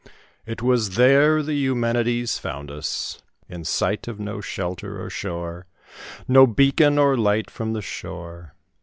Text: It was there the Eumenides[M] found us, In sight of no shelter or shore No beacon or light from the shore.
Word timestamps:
It 0.47 0.63
was 0.63 0.95
there 0.95 1.43
the 1.43 1.53
Eumenides[M] 1.63 2.39
found 2.41 2.71
us, 2.71 3.21
In 3.47 3.63
sight 3.63 4.07
of 4.07 4.19
no 4.19 4.41
shelter 4.41 4.99
or 4.99 5.11
shore 5.11 5.67
No 6.27 6.47
beacon 6.47 6.97
or 6.97 7.15
light 7.15 7.51
from 7.51 7.73
the 7.73 7.83
shore. 7.83 8.55